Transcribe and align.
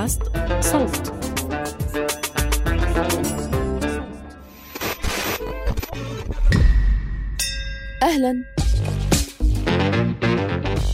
بودكاست 0.00 0.22
صوت. 0.60 1.12
أهلا. 8.02 8.44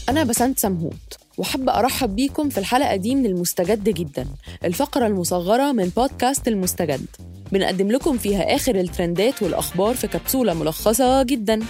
أنا 0.08 0.24
بسنت 0.24 0.58
سمهوت 0.58 0.92
وحابة 1.38 1.78
أرحب 1.78 2.16
بيكم 2.16 2.48
في 2.48 2.58
الحلقة 2.58 2.96
دي 2.96 3.14
من 3.14 3.26
المستجد 3.26 3.88
جدا 3.88 4.26
الفقرة 4.64 5.06
المصغرة 5.06 5.72
من 5.72 5.88
بودكاست 5.96 6.48
المستجد. 6.48 7.06
بنقدم 7.52 7.90
لكم 7.90 8.18
فيها 8.18 8.54
آخر 8.54 8.74
الترندات 8.80 9.42
والأخبار 9.42 9.94
في 9.94 10.06
كبسولة 10.06 10.54
ملخصة 10.54 11.22
جدا. 11.22 11.60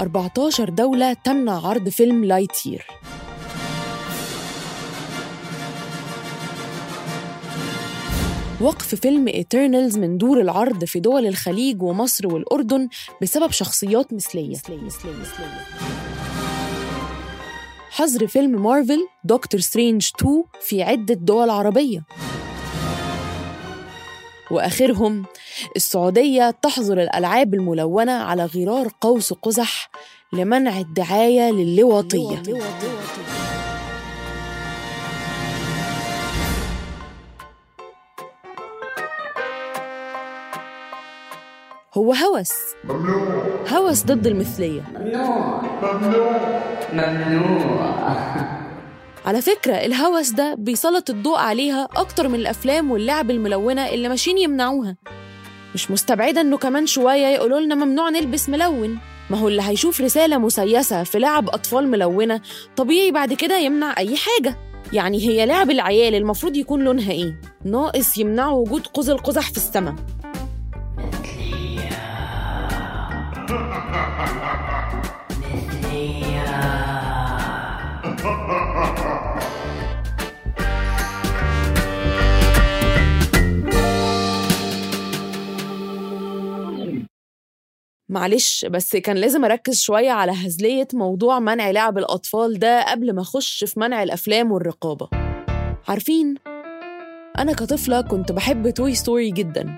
14 0.00 0.68
دولة 0.68 1.12
تمنع 1.12 1.66
عرض 1.66 1.88
فيلم 1.88 2.24
لايتير 2.24 2.86
وقف 8.60 8.94
فيلم 8.94 9.28
Eternals 9.28 9.98
من 9.98 10.18
دور 10.18 10.40
العرض 10.40 10.84
في 10.84 11.00
دول 11.00 11.26
الخليج 11.26 11.82
ومصر 11.82 12.26
والأردن 12.26 12.88
بسبب 13.22 13.50
شخصيات 13.50 14.12
مثلية. 14.12 14.56
حظر 17.90 18.26
فيلم 18.26 18.62
مارفل 18.62 19.06
Doctor 19.24 19.60
Strange 19.60 20.10
2 20.18 20.44
في 20.60 20.82
عدة 20.82 21.14
دول 21.14 21.50
عربية. 21.50 22.04
وآخرهم 24.50 25.24
السعودية 25.76 26.50
تحظر 26.62 27.02
الألعاب 27.02 27.54
الملونة 27.54 28.12
على 28.12 28.44
غرار 28.44 28.88
قوس 29.00 29.32
قزح 29.32 29.90
لمنع 30.32 30.78
الدعاية 30.78 31.50
للواطية. 31.50 32.42
هو 41.94 42.12
هوس 42.12 42.52
هوس 43.72 44.04
ضد 44.04 44.26
المثلية. 44.26 44.80
ممنوع. 44.94 45.62
ممنوع. 45.82 46.62
ممنوع. 46.92 48.59
على 49.26 49.42
فكرة 49.42 49.74
الهوس 49.74 50.30
ده 50.30 50.54
بيسلط 50.54 51.10
الضوء 51.10 51.38
عليها 51.38 51.88
أكتر 51.96 52.28
من 52.28 52.34
الأفلام 52.34 52.90
واللعب 52.90 53.30
الملونة 53.30 53.88
اللي 53.88 54.08
ماشيين 54.08 54.38
يمنعوها. 54.38 54.96
مش 55.74 55.90
مستبعدة 55.90 56.40
إنه 56.40 56.56
كمان 56.56 56.86
شوية 56.86 57.26
يقولوا 57.26 57.60
لنا 57.60 57.74
ممنوع 57.74 58.08
نلبس 58.08 58.48
ملون. 58.48 58.98
ما 59.30 59.38
هو 59.38 59.48
اللي 59.48 59.62
هيشوف 59.62 60.00
رسالة 60.00 60.38
مسيسة 60.38 61.02
في 61.02 61.18
لعب 61.18 61.48
أطفال 61.48 61.88
ملونة 61.88 62.40
طبيعي 62.76 63.10
بعد 63.10 63.32
كده 63.32 63.58
يمنع 63.58 63.94
أي 63.98 64.16
حاجة. 64.16 64.56
يعني 64.92 65.28
هي 65.28 65.46
لعب 65.46 65.70
العيال 65.70 66.14
المفروض 66.14 66.56
يكون 66.56 66.84
لونها 66.84 67.12
إيه؟ 67.12 67.40
ناقص 67.64 68.18
يمنعوا 68.18 68.60
وجود 68.60 68.86
قوس 68.86 69.08
القزح 69.08 69.50
في 69.50 69.56
السماء. 69.56 69.94
معلش 88.10 88.64
بس 88.64 88.96
كان 88.96 89.16
لازم 89.16 89.44
أركز 89.44 89.80
شوية 89.80 90.10
على 90.10 90.32
هزلية 90.32 90.88
موضوع 90.94 91.38
منع 91.38 91.70
لعب 91.70 91.98
الأطفال 91.98 92.58
ده 92.58 92.82
قبل 92.90 93.12
ما 93.12 93.22
أخش 93.22 93.64
في 93.64 93.80
منع 93.80 94.02
الأفلام 94.02 94.52
والرقابة. 94.52 95.08
عارفين؟ 95.88 96.34
أنا 97.38 97.52
كطفلة 97.52 98.00
كنت 98.00 98.32
بحب 98.32 98.70
Toy 98.70 98.94
Story 98.94 99.30
جدا. 99.30 99.76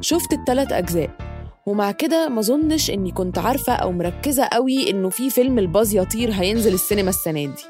شفت 0.00 0.32
التلات 0.32 0.72
أجزاء. 0.72 1.10
ومع 1.66 1.90
كده 1.90 2.28
ما 2.28 2.40
ظنش 2.42 2.90
إني 2.90 3.10
كنت 3.10 3.38
عارفة 3.38 3.72
أو 3.72 3.92
مركزة 3.92 4.44
قوي 4.44 4.90
إنه 4.90 5.08
في 5.08 5.30
فيلم 5.30 5.58
الباز 5.58 5.94
يطير 5.94 6.30
هينزل 6.32 6.74
السينما 6.74 7.08
السنة 7.08 7.46
دي. 7.46 7.62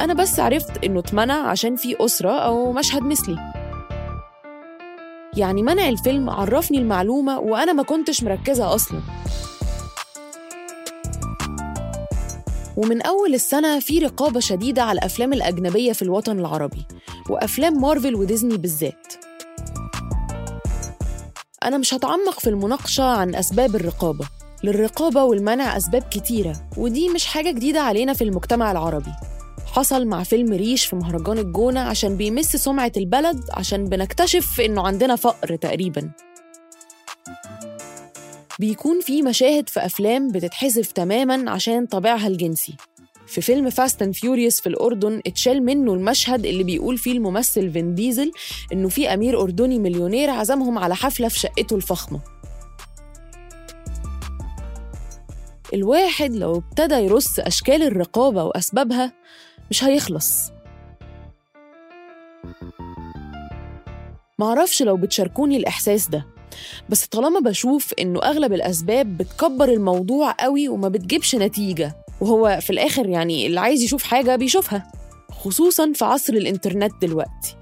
أنا 0.00 0.14
بس 0.14 0.40
عرفت 0.40 0.84
إنه 0.84 1.00
اتمنع 1.00 1.48
عشان 1.48 1.76
في 1.76 1.96
أسرة 2.04 2.30
أو 2.30 2.72
مشهد 2.72 3.02
مثلي. 3.02 3.53
يعني 5.36 5.62
منع 5.62 5.88
الفيلم 5.88 6.30
عرفني 6.30 6.78
المعلومة 6.78 7.38
وأنا 7.38 7.72
ما 7.72 7.82
كنتش 7.82 8.22
مركزة 8.22 8.74
أصلا. 8.74 9.00
ومن 12.76 13.02
أول 13.02 13.34
السنة 13.34 13.80
في 13.80 13.98
رقابة 13.98 14.40
شديدة 14.40 14.82
على 14.82 14.98
الأفلام 14.98 15.32
الأجنبية 15.32 15.92
في 15.92 16.02
الوطن 16.02 16.38
العربي 16.38 16.86
وأفلام 17.30 17.80
مارفل 17.80 18.14
وديزني 18.14 18.56
بالذات. 18.56 19.14
أنا 21.64 21.78
مش 21.78 21.94
هتعمق 21.94 22.40
في 22.40 22.50
المناقشة 22.50 23.04
عن 23.04 23.34
أسباب 23.34 23.76
الرقابة 23.76 24.28
للرقابة 24.64 25.24
والمنع 25.24 25.76
أسباب 25.76 26.02
كتيرة 26.02 26.56
ودي 26.76 27.08
مش 27.08 27.26
حاجة 27.26 27.50
جديدة 27.50 27.80
علينا 27.80 28.12
في 28.12 28.24
المجتمع 28.24 28.72
العربي. 28.72 29.12
حصل 29.74 30.06
مع 30.06 30.22
فيلم 30.22 30.52
ريش 30.52 30.86
في 30.86 30.96
مهرجان 30.96 31.38
الجونة 31.38 31.80
عشان 31.80 32.16
بيمس 32.16 32.56
سمعة 32.56 32.92
البلد 32.96 33.44
عشان 33.50 33.84
بنكتشف 33.84 34.60
إنه 34.60 34.86
عندنا 34.86 35.16
فقر 35.16 35.56
تقريباً. 35.56 36.10
بيكون 38.58 39.00
في 39.00 39.22
مشاهد 39.22 39.68
في 39.68 39.80
أفلام 39.80 40.28
بتتحذف 40.28 40.92
تماماً 40.92 41.50
عشان 41.50 41.86
طابعها 41.86 42.26
الجنسي. 42.26 42.76
في 43.26 43.40
فيلم 43.40 43.70
Fast 43.70 44.02
and 44.02 44.14
Furious 44.14 44.60
في 44.60 44.68
الأردن 44.68 45.20
اتشال 45.26 45.64
منه 45.64 45.94
المشهد 45.94 46.46
اللي 46.46 46.64
بيقول 46.64 46.98
فيه 46.98 47.12
الممثل 47.12 47.72
فين 47.72 47.94
ديزل 47.94 48.32
إنه 48.72 48.88
في 48.88 49.14
أمير 49.14 49.40
أردني 49.42 49.78
مليونير 49.78 50.30
عزمهم 50.30 50.78
على 50.78 50.94
حفلة 50.96 51.28
في 51.28 51.38
شقته 51.38 51.76
الفخمة. 51.76 52.20
الواحد 55.74 56.34
لو 56.34 56.56
ابتدى 56.56 56.94
يرص 56.94 57.38
أشكال 57.38 57.82
الرقابة 57.82 58.44
وأسبابها 58.44 59.12
مش 59.70 59.84
هيخلص. 59.84 60.50
معرفش 64.38 64.82
لو 64.82 64.96
بتشاركوني 64.96 65.56
الإحساس 65.56 66.08
ده 66.08 66.26
بس 66.88 67.06
طالما 67.06 67.40
بشوف 67.40 67.92
إنه 67.98 68.22
أغلب 68.22 68.52
الأسباب 68.52 69.16
بتكبر 69.18 69.68
الموضوع 69.68 70.30
قوي 70.40 70.68
وما 70.68 70.88
بتجيبش 70.88 71.34
نتيجة 71.34 71.96
وهو 72.20 72.58
في 72.62 72.70
الآخر 72.70 73.08
يعني 73.08 73.46
اللي 73.46 73.60
عايز 73.60 73.82
يشوف 73.82 74.02
حاجة 74.02 74.36
بيشوفها 74.36 74.92
خصوصا 75.30 75.92
في 75.94 76.04
عصر 76.04 76.32
الإنترنت 76.32 76.92
دلوقتي. 77.02 77.56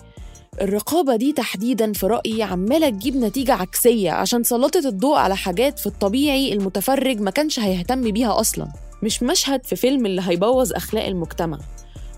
الرقابة 0.61 1.17
دي 1.17 1.33
تحديدا 1.33 1.93
في 1.93 2.07
رأيي 2.07 2.43
عمالة 2.43 2.89
تجيب 2.91 3.17
نتيجة 3.17 3.55
عكسية 3.55 4.11
عشان 4.11 4.43
سلطت 4.43 4.87
الضوء 4.87 5.17
على 5.19 5.37
حاجات 5.37 5.79
في 5.79 5.87
الطبيعي 5.87 6.53
المتفرج 6.53 7.21
ما 7.21 7.31
كانش 7.31 7.59
هيهتم 7.61 8.11
بيها 8.11 8.41
أصلا. 8.41 8.69
مش 9.03 9.23
مشهد 9.23 9.65
في 9.65 9.77
فيلم 9.77 10.07
اللي 10.07 10.23
هيبوظ 10.25 10.73
أخلاق 10.73 11.05
المجتمع. 11.07 11.59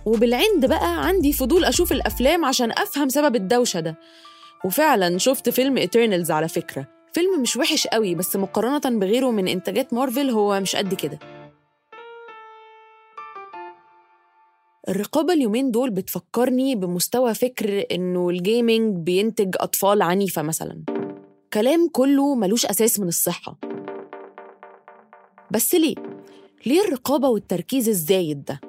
وبالعند 0.06 0.66
بقى 0.66 1.06
عندي 1.06 1.32
فضول 1.32 1.64
أشوف 1.64 1.92
الأفلام 1.92 2.44
عشان 2.44 2.70
أفهم 2.70 3.08
سبب 3.08 3.36
الدوشة 3.36 3.80
ده. 3.80 3.96
وفعلا 4.64 5.18
شفت 5.18 5.48
فيلم 5.48 5.78
Eternals 5.78 6.30
على 6.30 6.48
فكرة. 6.48 6.88
فيلم 7.12 7.42
مش 7.42 7.56
وحش 7.56 7.86
قوي 7.86 8.14
بس 8.14 8.36
مقارنة 8.36 8.98
بغيره 9.00 9.30
من 9.30 9.48
إنتاجات 9.48 9.92
مارفل 9.92 10.30
هو 10.30 10.60
مش 10.60 10.76
قد 10.76 10.94
كده. 10.94 11.18
الرقابة 14.88 15.32
اليومين 15.32 15.70
دول 15.70 15.90
بتفكرني 15.90 16.74
بمستوى 16.74 17.34
فكر 17.34 17.84
إنه 17.92 18.28
ال 18.30 18.40
gaming 18.40 18.96
بينتج 18.96 19.54
أطفال 19.60 20.02
عنيفة 20.02 20.42
مثلا. 20.42 20.84
كلام 21.52 21.88
كله 21.92 22.34
ملوش 22.34 22.66
أساس 22.66 23.00
من 23.00 23.08
الصحة. 23.08 23.58
بس 25.50 25.74
ليه؟ 25.74 25.94
ليه 26.66 26.84
الرقابة 26.84 27.28
والتركيز 27.28 27.88
الزايد 27.88 28.44
ده؟ 28.44 28.60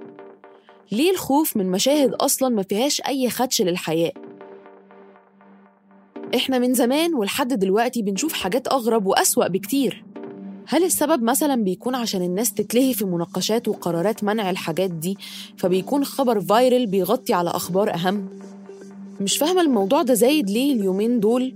ليه 0.91 1.11
الخوف 1.11 1.57
من 1.57 1.71
مشاهد 1.71 2.13
أصلا 2.13 2.49
ما 2.49 2.63
فيهاش 2.63 3.01
أي 3.07 3.29
خدش 3.29 3.61
للحياة؟ 3.61 4.11
إحنا 6.35 6.59
من 6.59 6.73
زمان 6.73 7.15
ولحد 7.15 7.53
دلوقتي 7.53 8.01
بنشوف 8.01 8.33
حاجات 8.33 8.67
أغرب 8.67 9.05
وأسوأ 9.05 9.47
بكتير 9.47 10.05
هل 10.67 10.83
السبب 10.83 11.23
مثلا 11.23 11.63
بيكون 11.63 11.95
عشان 11.95 12.21
الناس 12.21 12.53
تتلهي 12.53 12.93
في 12.93 13.05
مناقشات 13.05 13.67
وقرارات 13.67 14.23
منع 14.23 14.49
الحاجات 14.49 14.91
دي 14.91 15.17
فبيكون 15.57 16.05
خبر 16.05 16.41
فايرل 16.41 16.85
بيغطي 16.87 17.33
على 17.33 17.49
أخبار 17.49 17.93
أهم؟ 17.93 18.29
مش 19.21 19.37
فاهمة 19.37 19.61
الموضوع 19.61 20.01
ده 20.01 20.13
زايد 20.13 20.49
ليه 20.49 20.73
اليومين 20.73 21.19
دول 21.19 21.55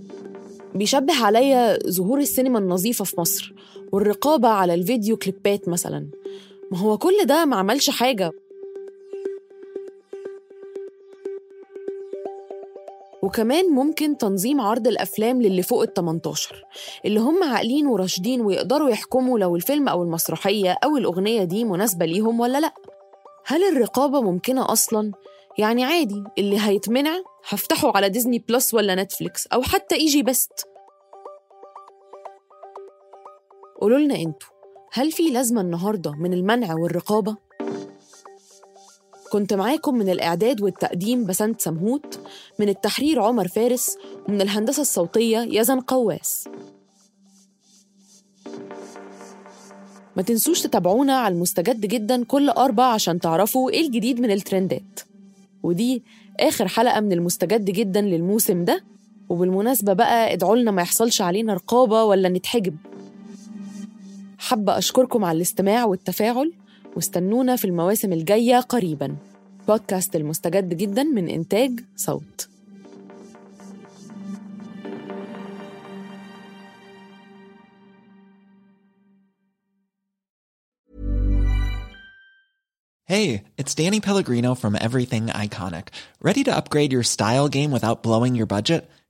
بيشبه 0.75 1.25
عليا 1.25 1.89
ظهور 1.89 2.19
السينما 2.19 2.59
النظيفة 2.59 3.05
في 3.05 3.21
مصر 3.21 3.53
والرقابة 3.91 4.47
على 4.47 4.73
الفيديو 4.73 5.17
كليبات 5.17 5.69
مثلا 5.69 6.07
ما 6.71 6.77
هو 6.77 6.97
كل 6.97 7.25
ده 7.25 7.45
ما 7.45 7.55
عملش 7.55 7.89
حاجة 7.89 8.31
وكمان 13.29 13.65
ممكن 13.71 14.17
تنظيم 14.17 14.61
عرض 14.61 14.87
الأفلام 14.87 15.41
للي 15.41 15.61
فوق 15.61 15.81
ال 15.81 15.93
18 15.93 16.65
اللي 17.05 17.19
هم 17.19 17.43
عاقلين 17.43 17.87
وراشدين 17.87 18.41
ويقدروا 18.41 18.89
يحكموا 18.89 19.39
لو 19.39 19.55
الفيلم 19.55 19.87
أو 19.89 20.03
المسرحية 20.03 20.77
أو 20.83 20.97
الأغنية 20.97 21.43
دي 21.43 21.63
مناسبة 21.63 22.05
ليهم 22.05 22.39
ولا 22.39 22.59
لأ 22.59 22.73
هل 23.45 23.63
الرقابة 23.63 24.21
ممكنة 24.21 24.71
أصلاً؟ 24.71 25.11
يعني 25.57 25.83
عادي 25.85 26.23
اللي 26.37 26.59
هيتمنع 26.59 27.21
هفتحه 27.49 27.91
على 27.95 28.09
ديزني 28.09 28.39
بلس 28.49 28.73
ولا 28.73 28.95
نتفليكس 28.95 29.47
أو 29.47 29.61
حتى 29.61 29.95
إيجي 29.95 30.23
بست 30.23 30.67
قولوا 33.81 33.99
لنا 33.99 34.15
أنتوا 34.15 34.49
هل 34.93 35.11
في 35.11 35.23
لازمة 35.23 35.61
النهاردة 35.61 36.11
من 36.11 36.33
المنع 36.33 36.73
والرقابة؟ 36.73 37.48
كنت 39.31 39.53
معاكم 39.53 39.95
من 39.95 40.09
الإعداد 40.09 40.61
والتقديم 40.61 41.25
بسنت 41.25 41.61
سمهوت 41.61 42.19
من 42.59 42.69
التحرير 42.69 43.21
عمر 43.21 43.47
فارس 43.47 43.97
ومن 44.27 44.41
الهندسة 44.41 44.81
الصوتية 44.81 45.39
يزن 45.39 45.79
قواس. 45.79 46.47
ما 50.15 50.23
تنسوش 50.23 50.61
تتابعونا 50.61 51.13
على 51.17 51.33
المستجد 51.33 51.85
جدا 51.85 52.23
كل 52.23 52.49
أربع 52.49 52.83
عشان 52.83 53.19
تعرفوا 53.19 53.69
إيه 53.69 53.87
الجديد 53.87 54.19
من 54.19 54.31
الترندات. 54.31 54.99
ودي 55.63 56.03
آخر 56.39 56.67
حلقة 56.67 56.99
من 56.99 57.11
المستجد 57.11 57.65
جدا 57.65 58.01
للموسم 58.01 58.65
ده. 58.65 58.83
وبالمناسبة 59.29 59.93
بقى 59.93 60.33
ادعوا 60.33 60.55
لنا 60.55 60.71
ما 60.71 60.81
يحصلش 60.81 61.21
علينا 61.21 61.53
رقابة 61.53 62.03
ولا 62.03 62.29
نتحجب. 62.29 62.75
حابة 64.37 64.77
أشكركم 64.77 65.25
على 65.25 65.35
الاستماع 65.35 65.85
والتفاعل. 65.85 66.53
واستنونا 66.95 67.55
في 67.55 67.65
المواسم 67.65 68.13
الجاية 68.13 68.59
قريبا 68.59 69.15
بودكاست 69.67 70.15
المستجد 70.15 70.77
جدا 70.77 71.03
من 71.03 71.29
إنتاج 71.29 71.79
صوت 71.95 72.49
Hey, 83.09 83.45
it's 83.57 83.73
Danny 83.73 83.99
Pellegrino 83.99 84.53
from 84.53 84.77
Everything 84.79 85.29
Iconic. 85.29 85.87
Ready 86.21 86.43
to 86.43 86.55
upgrade 86.55 86.93
your 86.93 87.01
style 87.01 87.47
game 87.49 87.71
without 87.71 88.03
blowing 88.03 88.35
your 88.35 88.45
budget? 88.45 88.87